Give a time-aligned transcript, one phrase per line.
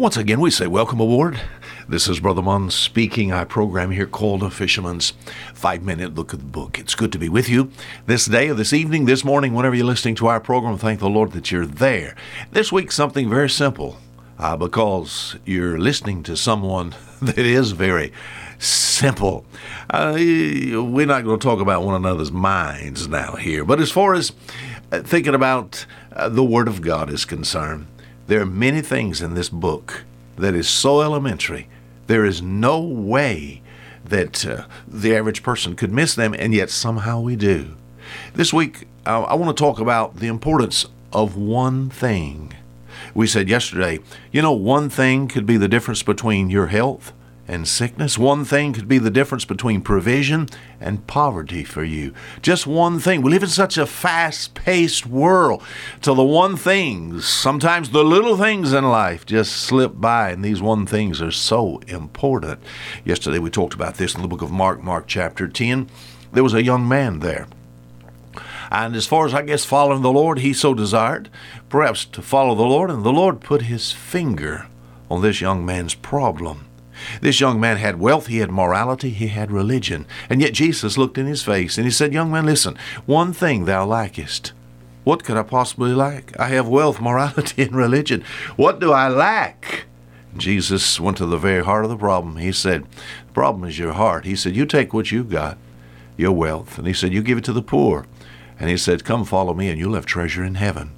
[0.00, 1.38] Once again, we say welcome aboard.
[1.86, 3.32] This is Brother Munn speaking.
[3.34, 5.12] I program here called A Fisherman's
[5.52, 6.78] Five Minute Look at the Book.
[6.78, 7.70] It's good to be with you
[8.06, 10.78] this day or this evening, this morning, whenever you're listening to our program.
[10.78, 12.16] Thank the Lord that you're there.
[12.50, 13.98] This week, something very simple
[14.38, 18.10] uh, because you're listening to someone that is very
[18.58, 19.44] simple.
[19.90, 24.14] Uh, we're not going to talk about one another's minds now here, but as far
[24.14, 24.32] as
[24.92, 27.86] uh, thinking about uh, the Word of God is concerned,
[28.26, 30.04] there are many things in this book
[30.36, 31.68] that is so elementary.
[32.06, 33.62] There is no way
[34.04, 37.76] that uh, the average person could miss them, and yet somehow we do.
[38.34, 42.54] This week, uh, I want to talk about the importance of one thing.
[43.14, 44.00] We said yesterday,
[44.32, 47.12] you know, one thing could be the difference between your health
[47.48, 48.16] and sickness.
[48.16, 50.48] One thing could be the difference between provision
[50.80, 52.14] and poverty for you.
[52.42, 53.22] Just one thing.
[53.22, 55.62] We live in such a fast paced world.
[56.02, 60.62] So the one things, sometimes the little things in life just slip by, and these
[60.62, 62.60] one things are so important.
[63.04, 65.88] Yesterday we talked about this in the book of Mark, Mark chapter 10.
[66.32, 67.48] There was a young man there.
[68.70, 71.28] And as far as I guess following the Lord, he so desired,
[71.68, 74.68] perhaps to follow the Lord, and the Lord put his finger
[75.10, 76.66] on this young man's problem.
[77.20, 80.06] This young man had wealth, he had morality, he had religion.
[80.28, 82.76] And yet Jesus looked in his face and he said, Young man, listen,
[83.06, 84.52] one thing thou lackest.
[85.04, 86.38] What could I possibly lack?
[86.38, 88.22] I have wealth, morality, and religion.
[88.56, 89.86] What do I lack?
[90.36, 92.36] Jesus went to the very heart of the problem.
[92.36, 92.84] He said,
[93.26, 94.24] The problem is your heart.
[94.24, 95.58] He said, You take what you've got,
[96.16, 98.06] your wealth, and he said, You give it to the poor.
[98.58, 100.92] And he said, Come follow me, and you'll have treasure in heaven.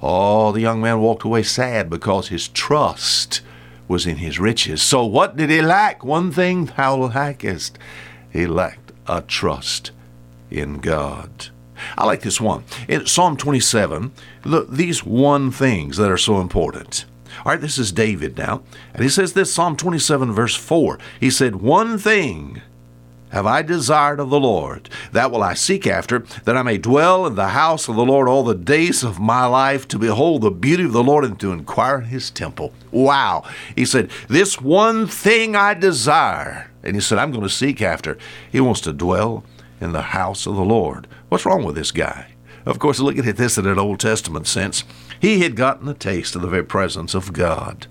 [0.00, 3.40] Oh, the young man walked away sad because his trust
[3.88, 4.82] was in his riches.
[4.82, 6.04] So what did he lack?
[6.04, 7.78] One thing thou lackest.
[8.30, 9.90] He lacked a trust
[10.50, 11.48] in God.
[11.96, 12.64] I like this one.
[12.88, 14.12] In Psalm 27,
[14.44, 17.04] look, these one things that are so important.
[17.44, 18.62] All right, this is David now.
[18.92, 20.98] And he says this, Psalm 27, verse 4.
[21.20, 22.62] He said, One thing
[23.30, 24.88] have I desired of the Lord.
[25.12, 28.28] That will I seek after, that I may dwell in the house of the Lord
[28.28, 31.52] all the days of my life, to behold the beauty of the Lord and to
[31.52, 32.72] inquire in his temple.
[32.90, 33.44] Wow.
[33.76, 36.70] He said, This one thing I desire.
[36.82, 38.16] And he said, I'm going to seek after.
[38.50, 39.44] He wants to dwell
[39.80, 41.06] in the house of the Lord.
[41.28, 42.32] What's wrong with this guy?
[42.64, 44.84] Of course, looking at this in an Old Testament sense,
[45.20, 47.86] he had gotten a taste of the very presence of God.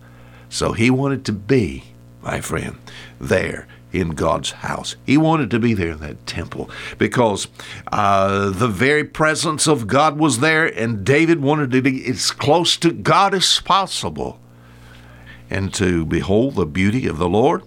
[0.50, 1.84] So he wanted to be,
[2.22, 2.78] my friend,
[3.20, 4.96] there in God's house.
[5.06, 7.48] He wanted to be there in that temple because
[7.92, 12.78] uh, the very presence of God was there, and David wanted to be as close
[12.78, 14.40] to God as possible
[15.50, 17.64] and to behold the beauty of the Lord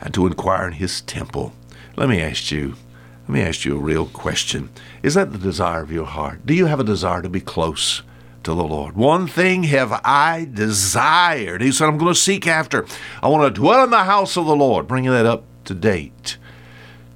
[0.00, 1.52] and to inquire in his temple.
[1.96, 2.76] Let me ask you.
[3.22, 4.70] Let me ask you a real question.
[5.02, 6.46] Is that the desire of your heart?
[6.46, 8.02] Do you have a desire to be close
[8.44, 8.96] to the Lord.
[8.96, 11.60] One thing have I desired.
[11.60, 12.86] He said, I'm going to seek after.
[13.22, 14.86] I want to dwell in the house of the Lord.
[14.86, 16.38] Bringing that up to date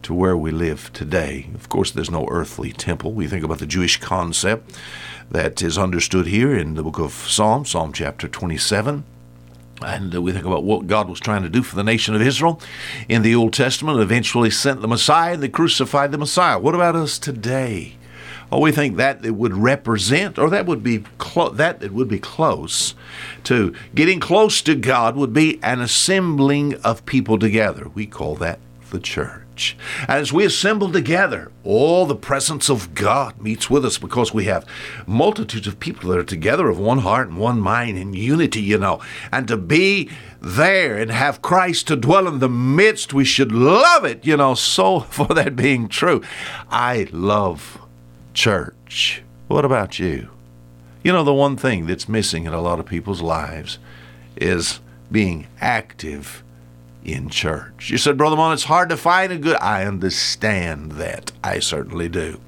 [0.03, 1.49] to where we live today.
[1.55, 3.13] Of course, there's no earthly temple.
[3.13, 4.77] We think about the Jewish concept
[5.31, 9.05] that is understood here in the book of Psalm, Psalm chapter 27.
[9.81, 12.61] And we think about what God was trying to do for the nation of Israel
[13.09, 16.59] in the Old Testament, eventually sent the Messiah and they crucified the Messiah.
[16.59, 17.97] What about us today?
[18.53, 22.09] Oh, we think that it would represent, or that would be clo- that it would
[22.09, 22.95] be close
[23.45, 27.89] to getting close to God would be an assembling of people together.
[27.95, 28.59] We call that
[28.91, 29.75] the church.
[30.07, 34.67] As we assemble together, all the presence of God meets with us because we have
[35.07, 38.77] multitudes of people that are together of one heart and one mind in unity, you
[38.77, 39.01] know.
[39.33, 40.11] And to be
[40.43, 44.55] there and have Christ to dwell in the midst, we should love it, you know.
[44.55, 46.21] So, for that being true,
[46.71, 47.79] I love
[48.35, 49.23] church.
[49.49, 50.29] What about you?
[51.03, 53.79] You know, the one thing that's missing in a lot of people's lives
[54.37, 56.43] is being active
[57.05, 57.91] in church.
[57.91, 59.57] You said, Brother Mon, it's hard to find a good.
[59.57, 61.33] I understand that.
[61.43, 62.41] I certainly do.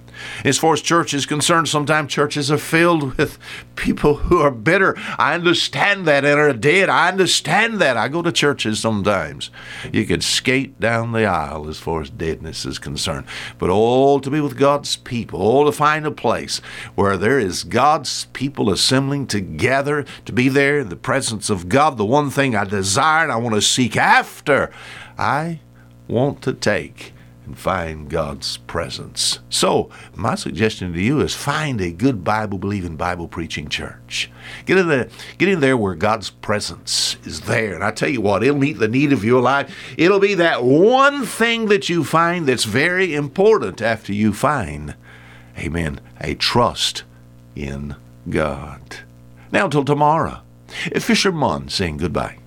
[0.44, 3.38] As far as church is concerned, sometimes churches are filled with
[3.76, 4.94] people who are bitter.
[5.18, 6.88] I understand that and are dead.
[6.88, 7.96] I understand that.
[7.96, 9.50] I go to churches sometimes.
[9.92, 13.26] You could skate down the aisle as far as deadness is concerned.
[13.58, 16.58] But all to be with God's people, all to find a place
[16.94, 21.96] where there is God's people assembling together, to be there in the presence of God,
[21.96, 24.70] the one thing I desire and I want to seek after.
[25.18, 25.60] I
[26.08, 27.13] want to take
[27.46, 29.40] and find God's presence.
[29.48, 34.30] So, my suggestion to you is find a good Bible believing, Bible preaching church.
[34.66, 37.74] Get in, the, get in there where God's presence is there.
[37.74, 39.74] And I tell you what, it'll meet the need of your life.
[39.98, 44.94] It'll be that one thing that you find that's very important after you find,
[45.58, 47.04] amen, a trust
[47.54, 47.96] in
[48.28, 48.98] God.
[49.52, 50.40] Now, till tomorrow,
[50.98, 52.38] Fisher Munn saying goodbye.